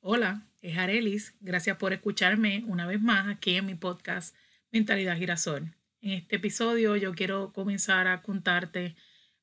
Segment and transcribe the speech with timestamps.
[0.00, 1.34] Hola, es Arelis.
[1.40, 4.32] Gracias por escucharme una vez más aquí en mi podcast
[4.70, 5.74] Mentalidad Girasol.
[6.00, 8.94] En este episodio yo quiero comenzar a contarte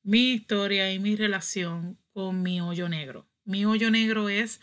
[0.01, 3.27] mi historia y mi relación con mi hoyo negro.
[3.43, 4.61] Mi hoyo negro es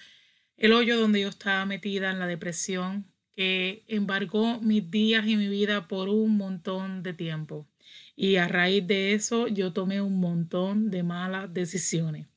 [0.56, 5.48] el hoyo donde yo estaba metida en la depresión que embargó mis días y mi
[5.48, 7.68] vida por un montón de tiempo.
[8.16, 12.31] Y a raíz de eso yo tomé un montón de malas decisiones.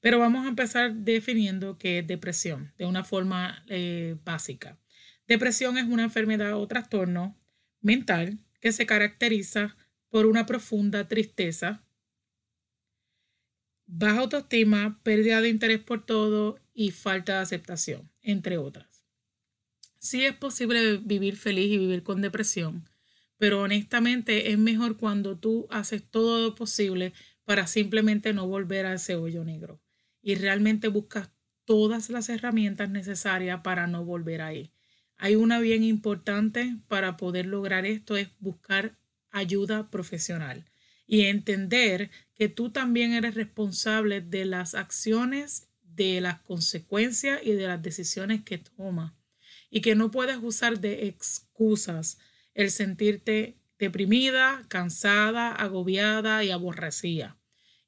[0.00, 4.78] Pero vamos a empezar definiendo qué es depresión de una forma eh, básica.
[5.26, 7.36] Depresión es una enfermedad o trastorno
[7.80, 9.76] mental que se caracteriza
[10.08, 11.84] por una profunda tristeza,
[13.86, 19.04] baja autoestima, pérdida de interés por todo y falta de aceptación, entre otras.
[19.98, 22.88] Sí es posible vivir feliz y vivir con depresión,
[23.36, 27.12] pero honestamente es mejor cuando tú haces todo lo posible
[27.44, 29.80] para simplemente no volver a ese hoyo negro
[30.28, 31.30] y realmente buscas
[31.64, 34.74] todas las herramientas necesarias para no volver ahí.
[35.16, 38.98] Hay una bien importante para poder lograr esto es buscar
[39.30, 40.66] ayuda profesional
[41.06, 47.66] y entender que tú también eres responsable de las acciones, de las consecuencias y de
[47.66, 49.14] las decisiones que tomas
[49.70, 52.18] y que no puedes usar de excusas
[52.52, 57.38] el sentirte deprimida, cansada, agobiada y aborrecida.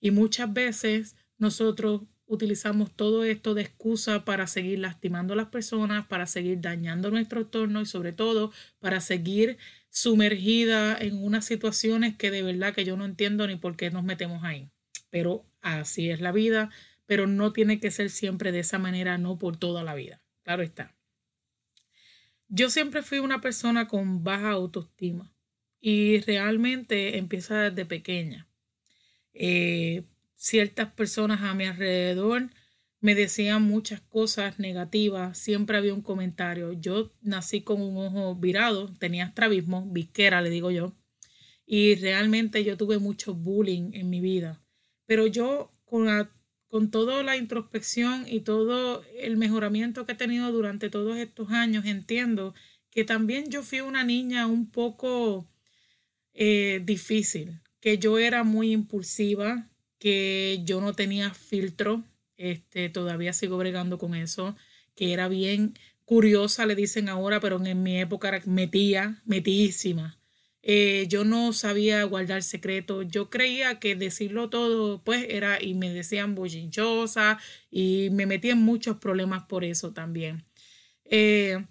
[0.01, 6.07] Y muchas veces nosotros utilizamos todo esto de excusa para seguir lastimando a las personas,
[6.07, 12.31] para seguir dañando nuestro entorno y sobre todo para seguir sumergida en unas situaciones que
[12.31, 14.71] de verdad que yo no entiendo ni por qué nos metemos ahí.
[15.11, 16.71] Pero así es la vida,
[17.05, 20.23] pero no tiene que ser siempre de esa manera, no por toda la vida.
[20.45, 20.95] Claro está.
[22.47, 25.35] Yo siempre fui una persona con baja autoestima
[25.81, 28.47] y realmente empieza desde pequeña.
[29.35, 30.05] Eh,
[30.41, 32.49] ciertas personas a mi alrededor
[33.01, 36.73] me decían muchas cosas negativas, siempre había un comentario.
[36.73, 40.95] Yo nací con un ojo virado, tenía estrabismo, visquera, le digo yo,
[41.67, 44.63] y realmente yo tuve mucho bullying en mi vida.
[45.05, 46.09] Pero yo con,
[46.69, 51.85] con toda la introspección y todo el mejoramiento que he tenido durante todos estos años,
[51.85, 52.55] entiendo
[52.91, 55.47] que también yo fui una niña un poco
[56.33, 59.71] eh, difícil, que yo era muy impulsiva,
[60.01, 62.03] que yo no tenía filtro,
[62.37, 64.57] este, todavía sigo bregando con eso,
[64.97, 65.75] que era bien
[66.05, 70.19] curiosa, le dicen ahora, pero en mi época era metía, metísima.
[70.63, 75.91] Eh, yo no sabía guardar secretos, yo creía que decirlo todo, pues era, y me
[75.93, 77.39] decían bollinchosa,
[77.71, 80.45] y me metí en muchos problemas por eso también.
[81.05, 81.65] Eh,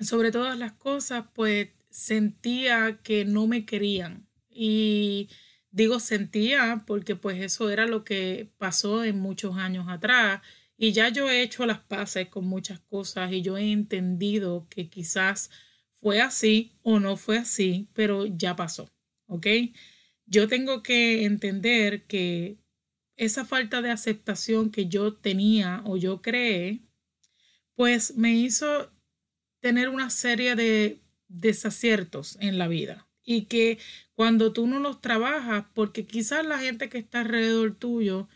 [0.00, 5.28] sobre todas las cosas, pues sentía que no me querían y
[5.72, 10.42] Digo sentía porque pues eso era lo que pasó en muchos años atrás
[10.76, 14.90] y ya yo he hecho las paces con muchas cosas y yo he entendido que
[14.90, 15.50] quizás
[15.94, 18.90] fue así o no fue así, pero ya pasó,
[19.28, 19.46] ¿ok?
[20.26, 22.58] Yo tengo que entender que
[23.16, 26.80] esa falta de aceptación que yo tenía o yo creé,
[27.76, 28.92] pues me hizo
[29.60, 33.78] tener una serie de desaciertos en la vida y que
[34.14, 38.28] cuando tú no los trabajas, porque quizás la gente que está alrededor tuyo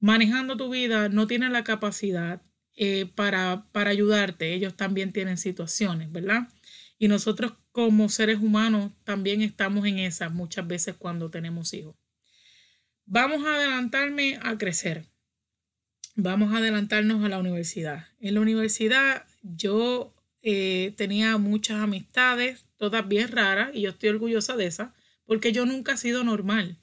[0.00, 2.42] manejando tu vida no tiene la capacidad
[2.74, 6.48] eh, para, para ayudarte, ellos también tienen situaciones, ¿verdad?
[6.98, 11.96] Y nosotros como seres humanos también estamos en esas muchas veces cuando tenemos hijos.
[13.04, 15.06] Vamos a adelantarme a crecer.
[16.14, 18.06] Vamos a adelantarnos a la universidad.
[18.20, 24.56] En la universidad yo eh, tenía muchas amistades, todas bien raras, y yo estoy orgullosa
[24.56, 24.90] de esas,
[25.24, 26.78] porque yo nunca he sido normal.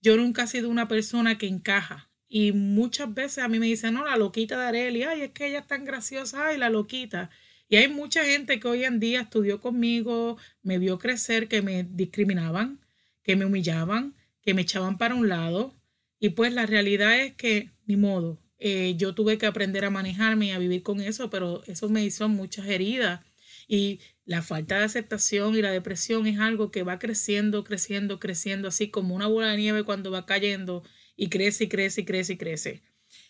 [0.00, 2.08] Yo nunca he sido una persona que encaja.
[2.30, 5.48] Y muchas veces a mí me dicen, no, la loquita de Areli, ay, es que
[5.48, 7.28] ella es tan graciosa, ay, la loquita.
[7.68, 11.82] Y hay mucha gente que hoy en día estudió conmigo, me vio crecer, que me
[11.82, 12.80] discriminaban,
[13.22, 15.74] que me humillaban, que me echaban para un lado.
[16.18, 20.46] Y pues la realidad es que, ni modo, eh, yo tuve que aprender a manejarme
[20.46, 23.20] y a vivir con eso, pero eso me hizo muchas heridas.
[23.68, 28.68] Y la falta de aceptación y la depresión es algo que va creciendo, creciendo, creciendo,
[28.68, 30.82] así como una bola de nieve cuando va cayendo
[31.16, 32.82] y crece y crece y crece y crece.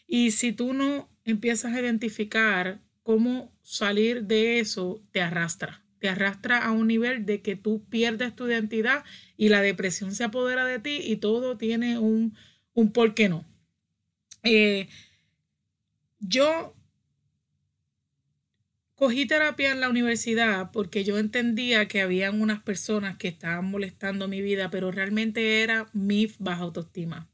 [0.06, 5.84] Y si tú no empiezas a identificar cómo salir de eso, te arrastra.
[5.98, 9.04] Te arrastra a un nivel de que tú pierdes tu identidad
[9.36, 12.36] y la depresión se apodera de ti y todo tiene un,
[12.74, 13.46] un por qué no.
[14.42, 14.88] Eh,
[16.20, 16.74] yo
[18.94, 24.28] cogí terapia en la universidad porque yo entendía que habían unas personas que estaban molestando
[24.28, 27.30] mi vida, pero realmente era mi baja autoestima.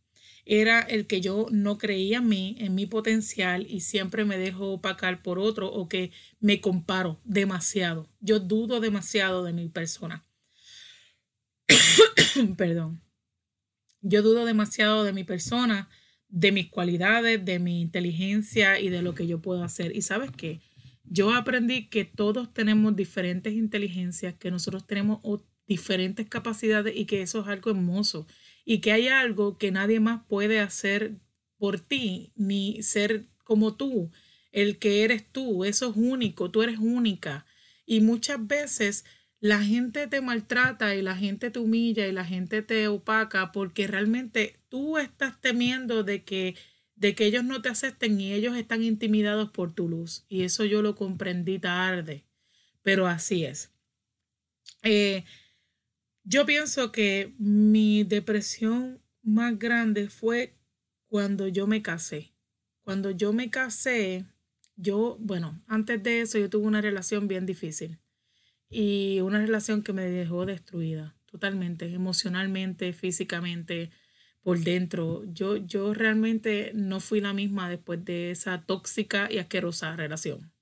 [0.46, 4.72] era el que yo no creía en mí, en mi potencial y siempre me dejo
[4.72, 6.10] opacar por otro o que
[6.40, 8.08] me comparo demasiado.
[8.20, 10.24] Yo dudo demasiado de mi persona.
[12.56, 13.00] Perdón.
[14.02, 15.88] Yo dudo demasiado de mi persona,
[16.28, 19.94] de mis cualidades, de mi inteligencia y de lo que yo puedo hacer.
[19.94, 20.60] Y sabes qué?
[21.12, 25.18] Yo aprendí que todos tenemos diferentes inteligencias, que nosotros tenemos
[25.66, 28.28] diferentes capacidades y que eso es algo hermoso
[28.64, 31.16] y que hay algo que nadie más puede hacer
[31.58, 34.12] por ti ni ser como tú,
[34.52, 37.44] el que eres tú, eso es único, tú eres única.
[37.86, 39.04] Y muchas veces
[39.40, 43.88] la gente te maltrata y la gente te humilla y la gente te opaca porque
[43.88, 46.54] realmente tú estás temiendo de que
[47.00, 50.26] de que ellos no te acepten y ellos están intimidados por tu luz.
[50.28, 52.26] Y eso yo lo comprendí tarde,
[52.82, 53.72] pero así es.
[54.82, 55.24] Eh,
[56.24, 60.58] yo pienso que mi depresión más grande fue
[61.08, 62.34] cuando yo me casé.
[62.82, 64.26] Cuando yo me casé,
[64.76, 67.98] yo, bueno, antes de eso yo tuve una relación bien difícil
[68.68, 73.90] y una relación que me dejó destruida totalmente, emocionalmente, físicamente,
[74.42, 75.24] por dentro.
[75.32, 80.52] Yo, yo realmente no fui la misma después de esa tóxica y asquerosa relación.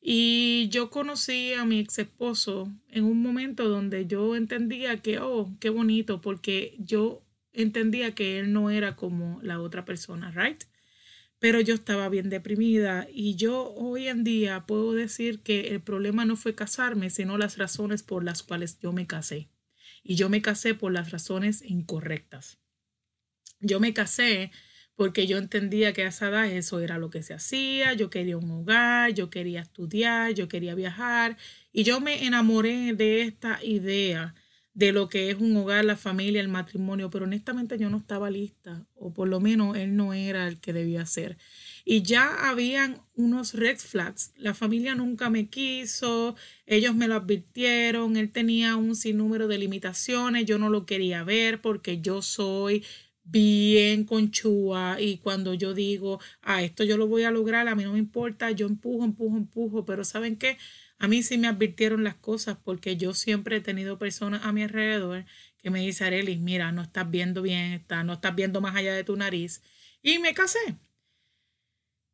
[0.00, 5.56] Y yo conocí a mi ex esposo en un momento donde yo entendía que, oh,
[5.60, 7.22] qué bonito, porque yo
[7.52, 10.64] entendía que él no era como la otra persona, ¿right?
[11.38, 16.24] Pero yo estaba bien deprimida y yo hoy en día puedo decir que el problema
[16.24, 19.48] no fue casarme, sino las razones por las cuales yo me casé.
[20.02, 22.61] Y yo me casé por las razones incorrectas.
[23.62, 24.50] Yo me casé
[24.96, 28.36] porque yo entendía que a esa edad eso era lo que se hacía, yo quería
[28.36, 31.36] un hogar, yo quería estudiar, yo quería viajar
[31.72, 34.34] y yo me enamoré de esta idea
[34.74, 38.30] de lo que es un hogar, la familia, el matrimonio, pero honestamente yo no estaba
[38.30, 41.36] lista, o por lo menos él no era el que debía ser.
[41.84, 44.32] Y ya habían unos red flags.
[44.36, 46.36] La familia nunca me quiso,
[46.66, 51.60] ellos me lo advirtieron, él tenía un sinnúmero de limitaciones, yo no lo quería ver
[51.60, 52.82] porque yo soy
[53.24, 57.84] bien conchúa y cuando yo digo, ah, esto yo lo voy a lograr, a mí
[57.84, 60.58] no me importa, yo empujo, empujo, empujo, pero ¿saben qué?
[60.98, 64.62] A mí sí me advirtieron las cosas porque yo siempre he tenido personas a mi
[64.62, 65.24] alrededor
[65.58, 68.94] que me dicen, Arelis, mira, no estás viendo bien, está, no estás viendo más allá
[68.94, 69.62] de tu nariz.
[70.02, 70.58] Y me casé.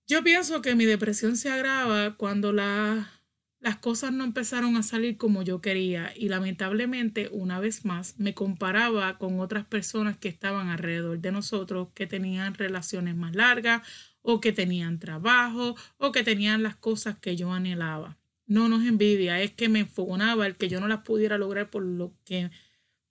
[0.06, 3.18] Yo pienso que mi depresión se agrava cuando la
[3.60, 8.34] las cosas no empezaron a salir como yo quería y lamentablemente una vez más me
[8.34, 13.82] comparaba con otras personas que estaban alrededor de nosotros que tenían relaciones más largas
[14.22, 18.16] o que tenían trabajo o que tenían las cosas que yo anhelaba.
[18.46, 21.82] No nos envidia, es que me enfogonaba el que yo no las pudiera lograr por
[21.82, 22.50] lo que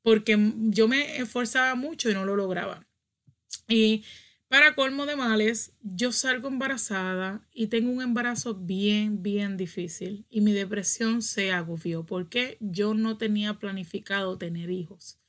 [0.01, 0.37] porque
[0.69, 2.87] yo me esforzaba mucho y no lo lograba.
[3.67, 4.05] Y
[4.49, 10.41] para colmo de males, yo salgo embarazada y tengo un embarazo bien, bien difícil y
[10.41, 15.19] mi depresión se agobió porque yo no tenía planificado tener hijos.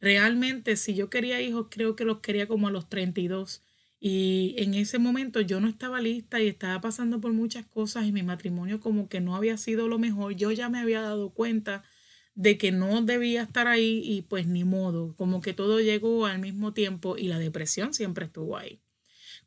[0.00, 3.62] Realmente, si yo quería hijos, creo que los quería como a los 32
[4.00, 8.12] y en ese momento yo no estaba lista y estaba pasando por muchas cosas y
[8.12, 10.34] mi matrimonio como que no había sido lo mejor.
[10.34, 11.84] Yo ya me había dado cuenta
[12.34, 16.38] de que no debía estar ahí y pues ni modo, como que todo llegó al
[16.38, 18.80] mismo tiempo y la depresión siempre estuvo ahí.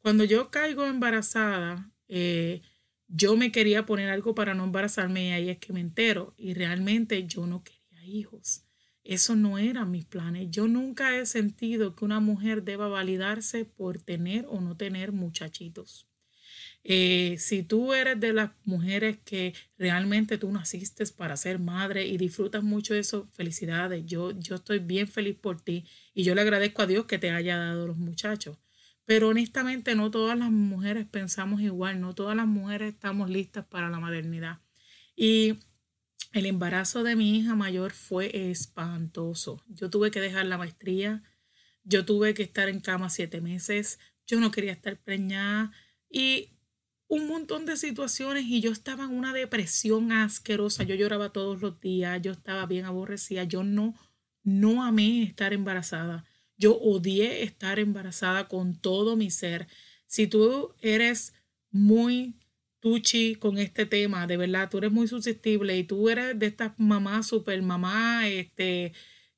[0.02, 2.62] Cuando yo caigo embarazada, eh,
[3.08, 6.54] yo me quería poner algo para no embarazarme y ahí es que me entero y
[6.54, 8.64] realmente yo no quería hijos.
[9.04, 10.50] Eso no eran mis planes.
[10.50, 16.08] Yo nunca he sentido que una mujer deba validarse por tener o no tener muchachitos.
[16.90, 22.18] Eh, si tú eres de las mujeres que realmente tú naciste para ser madre y
[22.18, 24.06] disfrutas mucho de eso, felicidades.
[24.06, 27.30] Yo, yo estoy bien feliz por ti y yo le agradezco a Dios que te
[27.30, 28.58] haya dado los muchachos.
[29.04, 33.90] Pero honestamente no todas las mujeres pensamos igual, no todas las mujeres estamos listas para
[33.90, 34.60] la maternidad.
[35.14, 35.60] Y
[36.32, 39.62] el embarazo de mi hija mayor fue espantoso.
[39.68, 41.22] Yo tuve que dejar la maestría,
[41.84, 45.74] yo tuve que estar en cama siete meses, yo no quería estar preñada
[46.10, 46.57] y
[47.08, 51.80] un montón de situaciones y yo estaba en una depresión asquerosa, yo lloraba todos los
[51.80, 53.96] días, yo estaba bien aborrecida, yo no,
[54.44, 56.26] no amé estar embarazada,
[56.58, 59.68] yo odié estar embarazada con todo mi ser.
[60.06, 61.34] Si tú eres
[61.72, 62.36] muy
[62.80, 66.74] tuchi con este tema, de verdad, tú eres muy susceptible y tú eres de estas
[66.78, 68.94] mamás, super mamá, este,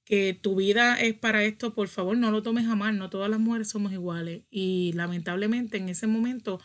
[0.06, 3.30] que tu vida es para esto, por favor, no lo tomes a mal, no todas
[3.30, 4.44] las mujeres somos iguales.
[4.50, 6.60] Y lamentablemente en ese momento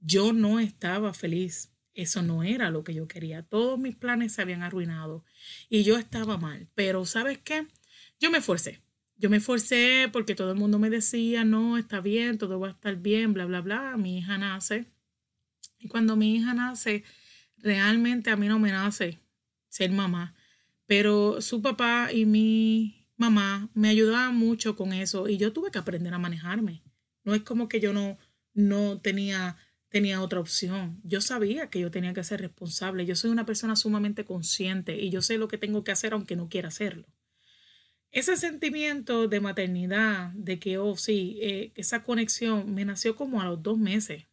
[0.00, 1.72] yo no estaba feliz.
[1.94, 3.42] Eso no era lo que yo quería.
[3.42, 5.24] Todos mis planes se habían arruinado
[5.68, 6.68] y yo estaba mal.
[6.74, 7.66] Pero ¿sabes qué?
[8.20, 8.80] Yo me esforcé.
[9.16, 12.70] yo me esforcé porque todo el mundo me decía, no, está bien, todo va a
[12.70, 13.96] estar bien, bla, bla, bla.
[13.96, 14.86] Mi hija nace.
[15.80, 17.04] Y cuando mi hija nace,
[17.58, 19.18] realmente a mí no me nace
[19.68, 20.34] ser mamá,
[20.86, 25.78] pero su papá y mi mamá me ayudaban mucho con eso y yo tuve que
[25.78, 26.82] aprender a manejarme.
[27.24, 28.18] No es como que yo no,
[28.54, 29.56] no tenía,
[29.88, 31.00] tenía otra opción.
[31.02, 33.06] Yo sabía que yo tenía que ser responsable.
[33.06, 36.36] Yo soy una persona sumamente consciente y yo sé lo que tengo que hacer aunque
[36.36, 37.06] no quiera hacerlo.
[38.10, 43.44] Ese sentimiento de maternidad, de que, oh, sí, eh, esa conexión me nació como a
[43.44, 44.24] los dos meses.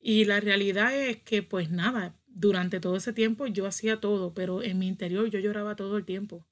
[0.00, 4.62] Y la realidad es que, pues nada, durante todo ese tiempo yo hacía todo, pero
[4.62, 6.46] en mi interior yo lloraba todo el tiempo.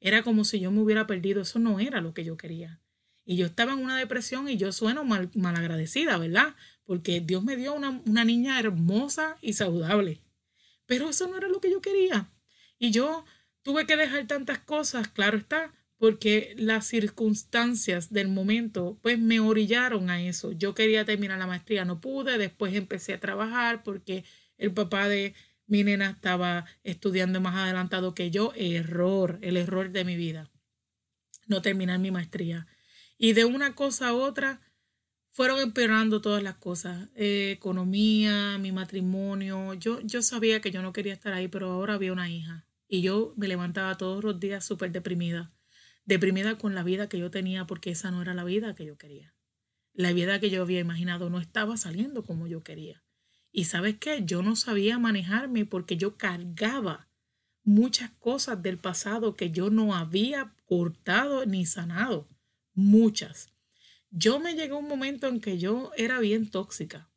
[0.00, 2.80] Era como si yo me hubiera perdido, eso no era lo que yo quería.
[3.26, 6.54] Y yo estaba en una depresión y yo sueno mal, agradecida, ¿verdad?
[6.84, 10.22] Porque Dios me dio una, una niña hermosa y saludable.
[10.86, 12.30] Pero eso no era lo que yo quería.
[12.78, 13.24] Y yo
[13.62, 20.08] tuve que dejar tantas cosas, claro está, porque las circunstancias del momento pues me orillaron
[20.08, 20.52] a eso.
[20.52, 24.24] Yo quería terminar la maestría, no pude, después empecé a trabajar porque
[24.56, 25.34] el papá de
[25.66, 28.52] mi nena estaba estudiando más adelantado que yo.
[28.54, 30.50] Error, el error de mi vida.
[31.46, 32.66] No terminar mi maestría.
[33.18, 34.60] Y de una cosa a otra
[35.30, 37.08] fueron empeorando todas las cosas.
[37.14, 39.74] Eh, economía, mi matrimonio.
[39.74, 42.66] Yo, yo sabía que yo no quería estar ahí, pero ahora había una hija.
[42.88, 45.52] Y yo me levantaba todos los días súper deprimida.
[46.04, 48.96] Deprimida con la vida que yo tenía porque esa no era la vida que yo
[48.96, 49.34] quería.
[49.92, 53.02] La vida que yo había imaginado no estaba saliendo como yo quería.
[53.50, 57.08] Y sabes qué, yo no sabía manejarme porque yo cargaba
[57.64, 62.28] muchas cosas del pasado que yo no había cortado ni sanado.
[62.76, 63.52] Muchas.
[64.10, 67.10] Yo me llegó un momento en que yo era bien tóxica.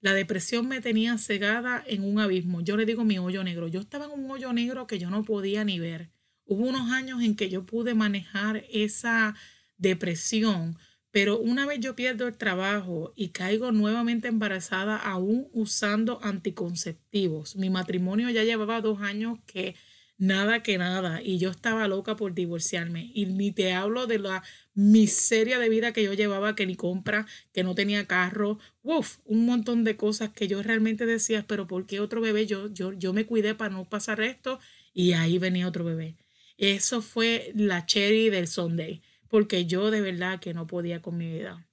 [0.00, 2.60] La depresión me tenía cegada en un abismo.
[2.60, 3.68] Yo le digo mi hoyo negro.
[3.68, 6.10] Yo estaba en un hoyo negro que yo no podía ni ver.
[6.44, 9.36] Hubo unos años en que yo pude manejar esa
[9.76, 10.76] depresión
[11.12, 17.68] pero una vez yo pierdo el trabajo y caigo nuevamente embarazada aún usando anticonceptivos, mi
[17.68, 19.76] matrimonio ya llevaba dos años que
[20.22, 24.44] nada que nada y yo estaba loca por divorciarme y ni te hablo de la
[24.72, 29.44] miseria de vida que yo llevaba que ni compra, que no tenía carro, uff, un
[29.46, 32.46] montón de cosas que yo realmente decía, pero ¿por qué otro bebé?
[32.46, 34.60] Yo, yo, yo me cuidé para no pasar esto
[34.94, 36.14] y ahí venía otro bebé.
[36.56, 41.32] Eso fue la cherry del Sunday porque yo de verdad que no podía con mi
[41.32, 41.66] vida.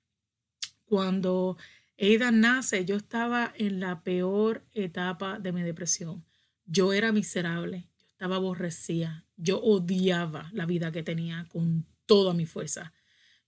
[0.86, 1.56] Cuando
[2.00, 6.26] Aidan nace, yo estaba en la peor etapa de mi depresión.
[6.66, 7.90] Yo era miserable,
[8.20, 12.92] estaba aborrecida, yo odiaba la vida que tenía con toda mi fuerza.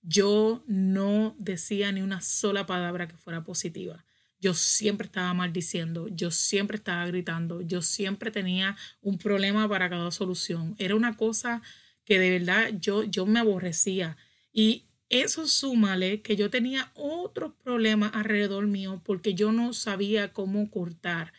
[0.02, 4.06] Yo no decía ni una sola palabra que fuera positiva.
[4.40, 10.10] Yo siempre estaba maldiciendo, yo siempre estaba gritando, yo siempre tenía un problema para cada
[10.10, 10.74] solución.
[10.80, 11.62] Era una cosa
[12.06, 14.16] que de verdad yo, yo me aborrecía.
[14.54, 20.72] Y eso súmale que yo tenía otros problemas alrededor mío porque yo no sabía cómo
[20.72, 21.34] cortar,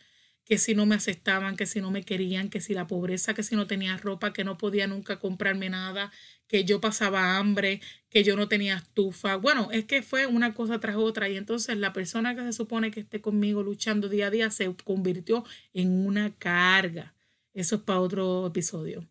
[0.45, 3.43] que si no me aceptaban, que si no me querían, que si la pobreza, que
[3.43, 6.11] si no tenía ropa, que no podía nunca comprarme nada,
[6.47, 9.37] que yo pasaba hambre, que yo no tenía estufa.
[9.37, 12.91] Bueno, es que fue una cosa tras otra y entonces la persona que se supone
[12.91, 17.13] que esté conmigo luchando día a día se convirtió en una carga.
[17.53, 19.07] Eso es para otro episodio.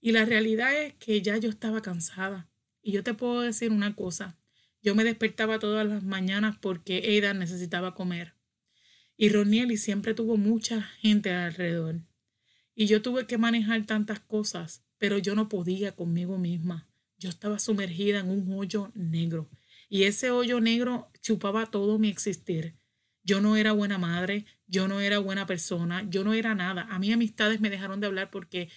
[0.00, 2.48] Y la realidad es que ya yo estaba cansada.
[2.82, 4.38] Y yo te puedo decir una cosa.
[4.82, 8.39] Yo me despertaba todas las mañanas porque Aidan necesitaba comer.
[9.20, 12.00] Y Ronieli siempre tuvo mucha gente alrededor.
[12.74, 16.88] Y yo tuve que manejar tantas cosas, pero yo no podía conmigo misma.
[17.18, 19.50] Yo estaba sumergida en un hoyo negro.
[19.90, 22.78] Y ese hoyo negro chupaba todo mi existir.
[23.22, 26.86] Yo no era buena madre, yo no era buena persona, yo no era nada.
[26.88, 28.70] A mí amistades me dejaron de hablar porque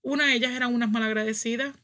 [0.00, 1.74] una de ellas eran unas malagradecidas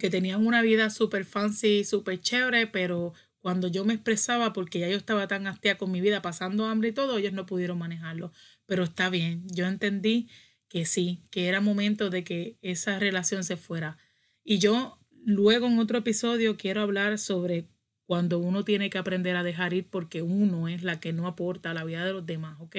[0.00, 3.12] que tenían una vida súper fancy, súper chévere, pero
[3.42, 6.90] cuando yo me expresaba, porque ya yo estaba tan hastia con mi vida, pasando hambre
[6.90, 8.32] y todo, ellos no pudieron manejarlo.
[8.66, 10.28] Pero está bien, yo entendí
[10.68, 13.98] que sí, que era momento de que esa relación se fuera.
[14.44, 17.68] Y yo luego en otro episodio quiero hablar sobre
[18.06, 21.72] cuando uno tiene que aprender a dejar ir porque uno es la que no aporta
[21.72, 22.76] a la vida de los demás, ¿ok?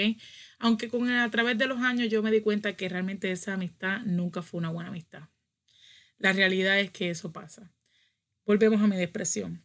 [0.60, 4.01] Aunque con a través de los años yo me di cuenta que realmente esa amistad
[4.05, 5.24] nunca fue una buena amistad.
[6.20, 7.74] La realidad es que eso pasa.
[8.46, 9.63] Volvemos a mi depresión.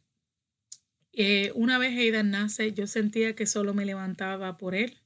[1.21, 4.99] Eh, una vez Aidan nace, yo sentía que solo me levantaba por él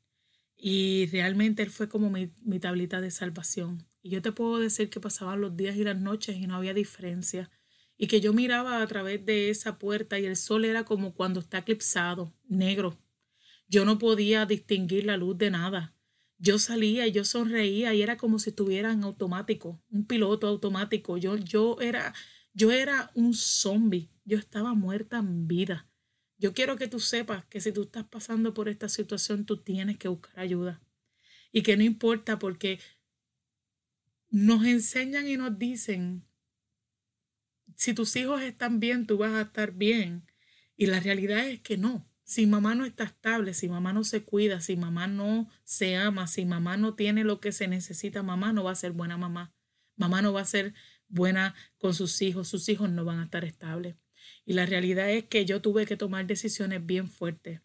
[0.56, 3.88] y realmente él fue como mi, mi tablita de salvación.
[4.02, 6.74] Y yo te puedo decir que pasaban los días y las noches y no había
[6.74, 7.50] diferencia
[7.96, 11.40] y que yo miraba a través de esa puerta y el sol era como cuando
[11.40, 12.98] está eclipsado, negro.
[13.68, 15.96] Yo no podía distinguir la luz de nada.
[16.38, 21.16] Yo salía y yo sonreía y era como si estuviera en automático, un piloto automático.
[21.18, 22.14] Yo, yo era,
[22.54, 25.88] Yo era un zombie, yo estaba muerta en vida.
[26.42, 29.96] Yo quiero que tú sepas que si tú estás pasando por esta situación, tú tienes
[29.96, 30.82] que buscar ayuda.
[31.52, 32.80] Y que no importa porque
[34.28, 36.26] nos enseñan y nos dicen,
[37.76, 40.26] si tus hijos están bien, tú vas a estar bien.
[40.76, 42.10] Y la realidad es que no.
[42.24, 46.26] Si mamá no está estable, si mamá no se cuida, si mamá no se ama,
[46.26, 49.54] si mamá no tiene lo que se necesita, mamá no va a ser buena mamá.
[49.94, 50.74] Mamá no va a ser
[51.06, 53.94] buena con sus hijos, sus hijos no van a estar estables.
[54.44, 57.60] Y la realidad es que yo tuve que tomar decisiones bien fuertes,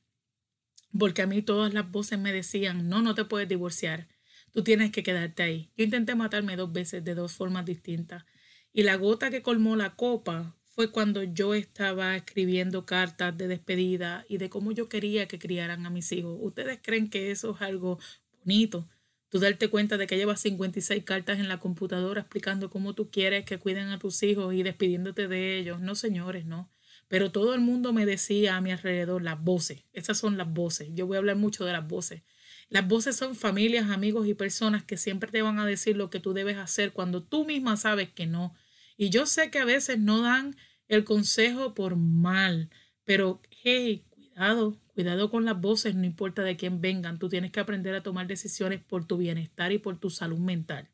[0.98, 4.08] porque a mí todas las voces me decían, no, no te puedes divorciar,
[4.52, 5.72] tú tienes que quedarte ahí.
[5.76, 8.26] Yo intenté matarme dos veces de dos formas distintas.
[8.74, 14.26] Y la gota que colmó la copa fue cuando yo estaba escribiendo cartas de despedida
[14.30, 16.38] y de cómo yo quería que criaran a mis hijos.
[16.40, 17.98] ¿Ustedes creen que eso es algo
[18.44, 18.88] bonito?
[19.30, 23.46] Tú darte cuenta de que llevas 56 cartas en la computadora explicando cómo tú quieres
[23.46, 25.82] que cuiden a tus hijos y despidiéndote de ellos.
[25.82, 26.72] No, señores, no.
[27.08, 30.90] Pero todo el mundo me decía a mi alrededor, las voces, esas son las voces.
[30.94, 32.24] Yo voy a hablar mucho de las voces.
[32.70, 36.20] Las voces son familias, amigos y personas que siempre te van a decir lo que
[36.20, 38.54] tú debes hacer cuando tú misma sabes que no.
[38.98, 40.56] Y yo sé que a veces no dan
[40.88, 42.70] el consejo por mal,
[43.06, 47.60] pero hey, cuidado, Cuidado con las voces, no importa de quién vengan, tú tienes que
[47.60, 50.89] aprender a tomar decisiones por tu bienestar y por tu salud mental.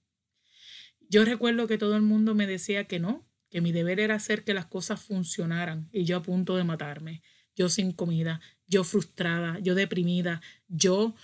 [1.08, 4.44] Yo recuerdo que todo el mundo me decía que no, que mi deber era hacer
[4.44, 7.22] que las cosas funcionaran y yo a punto de matarme,
[7.56, 11.16] yo sin comida, yo frustrada, yo deprimida, yo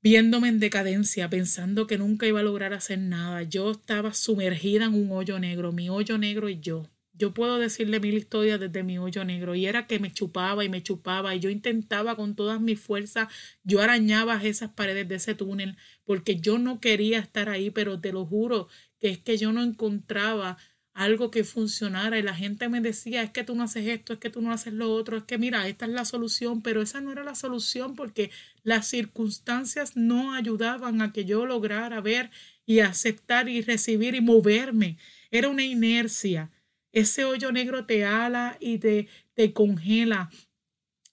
[0.00, 3.42] viéndome en decadencia, pensando que nunca iba a lograr hacer nada.
[3.42, 8.00] Yo estaba sumergida en un hoyo negro, mi hoyo negro y yo yo puedo decirle
[8.00, 11.40] mil historias desde mi hoyo negro y era que me chupaba y me chupaba y
[11.40, 13.28] yo intentaba con todas mis fuerzas,
[13.64, 18.12] yo arañaba esas paredes de ese túnel porque yo no quería estar ahí, pero te
[18.12, 18.68] lo juro
[19.00, 20.56] que es que yo no encontraba
[20.94, 24.18] algo que funcionara y la gente me decía, es que tú no haces esto, es
[24.18, 27.00] que tú no haces lo otro, es que mira, esta es la solución, pero esa
[27.00, 28.30] no era la solución porque
[28.62, 32.30] las circunstancias no ayudaban a que yo lograra ver
[32.66, 34.98] y aceptar y recibir y moverme.
[35.30, 36.50] Era una inercia.
[36.92, 40.30] Ese hoyo negro te ala y te, te congela.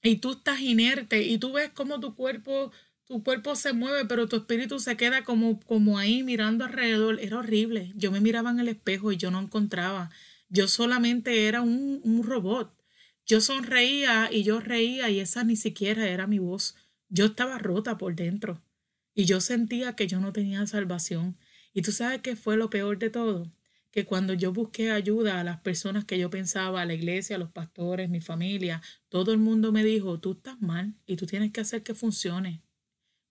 [0.04, 2.72] Y tú estás inerte y tú ves cómo tu cuerpo,
[3.06, 7.20] tu cuerpo se mueve, pero tu espíritu se queda como, como ahí mirando alrededor.
[7.20, 7.92] Era horrible.
[7.96, 10.10] Yo me miraba en el espejo y yo no encontraba.
[10.50, 12.74] Yo solamente era un, un robot.
[13.26, 16.76] Yo sonreía y yo reía y esa ni siquiera era mi voz.
[17.10, 18.62] Yo estaba rota por dentro
[19.14, 21.38] y yo sentía que yo no tenía salvación.
[21.74, 23.52] Y tú sabes qué fue lo peor de todo,
[23.92, 27.40] que cuando yo busqué ayuda a las personas que yo pensaba, a la iglesia, a
[27.40, 31.52] los pastores, mi familia, todo el mundo me dijo, tú estás mal y tú tienes
[31.52, 32.62] que hacer que funcione.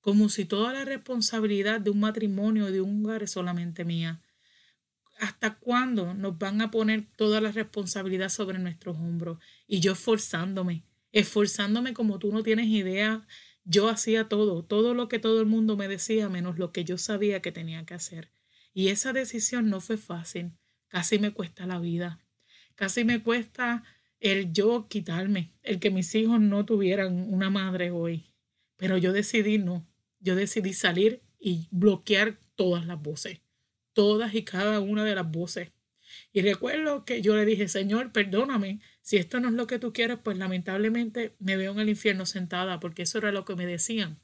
[0.00, 4.20] Como si toda la responsabilidad de un matrimonio de un hogar es solamente mía.
[5.20, 9.38] ¿Hasta cuándo nos van a poner toda la responsabilidad sobre nuestros hombros?
[9.66, 13.26] Y yo esforzándome, esforzándome como tú no tienes idea.
[13.64, 16.98] Yo hacía todo, todo lo que todo el mundo me decía, menos lo que yo
[16.98, 18.30] sabía que tenía que hacer.
[18.78, 20.52] Y esa decisión no fue fácil.
[20.86, 22.24] Casi me cuesta la vida.
[22.76, 23.82] Casi me cuesta
[24.20, 28.30] el yo quitarme, el que mis hijos no tuvieran una madre hoy.
[28.76, 29.84] Pero yo decidí no.
[30.20, 33.40] Yo decidí salir y bloquear todas las voces.
[33.94, 35.72] Todas y cada una de las voces.
[36.32, 39.92] Y recuerdo que yo le dije, Señor, perdóname, si esto no es lo que tú
[39.92, 43.66] quieres, pues lamentablemente me veo en el infierno sentada, porque eso era lo que me
[43.66, 44.20] decían.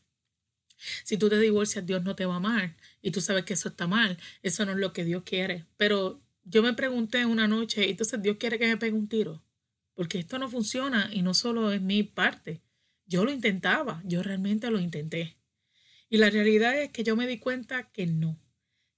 [1.02, 3.68] Si tú te divorcias, Dios no te va a amar y tú sabes que eso
[3.68, 4.16] está mal.
[4.42, 5.66] Eso no es lo que Dios quiere.
[5.76, 9.44] Pero yo me pregunté una noche, entonces Dios quiere que me pegue un tiro.
[9.92, 12.62] Porque esto no funciona y no solo es mi parte.
[13.04, 15.36] Yo lo intentaba, yo realmente lo intenté.
[16.08, 18.40] Y la realidad es que yo me di cuenta que no,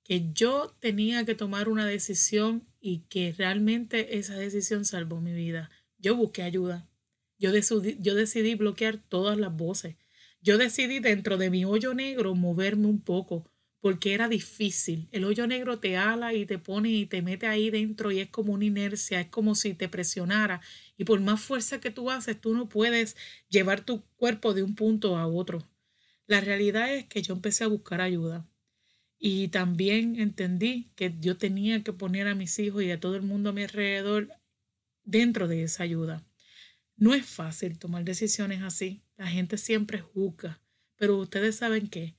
[0.05, 5.69] que yo tenía que tomar una decisión y que realmente esa decisión salvó mi vida.
[5.99, 6.89] Yo busqué ayuda.
[7.39, 9.97] Yo decidí, yo decidí bloquear todas las voces
[10.47, 13.51] yo decidí dentro de mi hoyo negro moverme un poco
[13.87, 15.07] porque era difícil.
[15.13, 18.29] El hoyo negro te ala y te pone y te mete ahí dentro y es
[18.29, 20.61] como una inercia, es como si te presionara
[20.97, 23.17] y por más fuerza que tú haces, tú no puedes
[23.49, 25.63] llevar tu cuerpo de un punto a otro.
[26.27, 28.45] La realidad es que yo empecé a buscar ayuda
[29.21, 33.23] y también entendí que yo tenía que poner a mis hijos y a todo el
[33.23, 34.31] mundo a mi alrededor
[35.05, 36.27] dentro de esa ayuda.
[36.97, 39.05] No es fácil tomar decisiones así.
[39.17, 40.61] La gente siempre juzga.
[40.97, 42.17] Pero ustedes saben que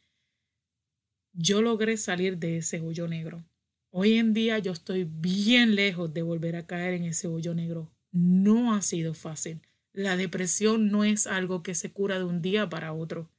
[1.38, 3.46] yo logré salir de ese hoyo negro.
[3.92, 7.94] Hoy en día yo estoy bien lejos de volver a caer en ese hoyo negro.
[8.12, 9.62] No ha sido fácil.
[9.94, 13.30] La depresión no es algo que se cura de un día para otro.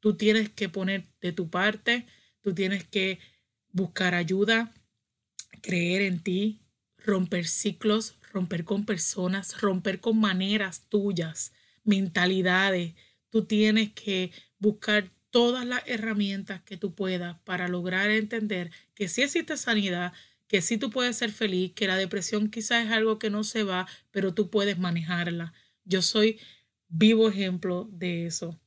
[0.00, 2.06] Tú tienes que poner de tu parte,
[2.40, 3.18] tú tienes que
[3.70, 4.72] buscar ayuda,
[5.60, 6.62] creer en ti,
[6.96, 11.52] romper ciclos, romper con personas, romper con maneras tuyas,
[11.84, 12.94] mentalidades.
[13.28, 19.22] Tú tienes que buscar todas las herramientas que tú puedas para lograr entender que si
[19.22, 20.12] existe sanidad,
[20.46, 23.64] que sí tú puedes ser feliz, que la depresión quizás es algo que no se
[23.64, 25.54] va, pero tú puedes manejarla.
[25.84, 26.38] Yo soy
[26.88, 28.60] vivo ejemplo de eso.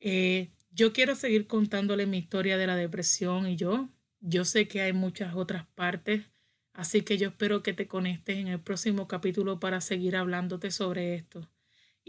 [0.00, 3.88] Eh, yo quiero seguir contándole mi historia de la depresión y yo.
[4.20, 6.24] Yo sé que hay muchas otras partes,
[6.72, 11.14] así que yo espero que te conectes en el próximo capítulo para seguir hablándote sobre
[11.14, 11.48] esto.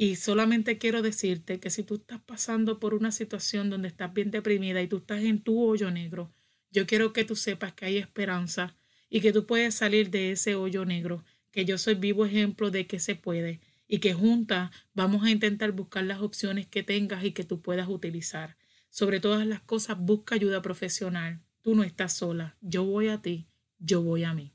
[0.03, 4.31] Y solamente quiero decirte que si tú estás pasando por una situación donde estás bien
[4.31, 6.33] deprimida y tú estás en tu hoyo negro,
[6.71, 8.75] yo quiero que tú sepas que hay esperanza
[9.11, 12.87] y que tú puedes salir de ese hoyo negro, que yo soy vivo ejemplo de
[12.87, 17.33] que se puede y que juntas vamos a intentar buscar las opciones que tengas y
[17.33, 18.57] que tú puedas utilizar.
[18.89, 21.43] Sobre todas las cosas, busca ayuda profesional.
[21.61, 22.57] Tú no estás sola.
[22.59, 23.45] Yo voy a ti.
[23.77, 24.51] Yo voy a mí.